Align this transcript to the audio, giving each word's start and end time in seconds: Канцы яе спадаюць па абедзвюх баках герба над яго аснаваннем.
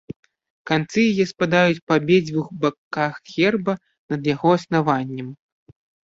Канцы 0.69 1.01
яе 1.11 1.25
спадаюць 1.31 1.83
па 1.91 1.97
абедзвюх 1.99 2.47
баках 2.63 3.19
герба 3.33 3.75
над 4.13 4.21
яго 4.33 4.49
аснаваннем. 4.57 5.27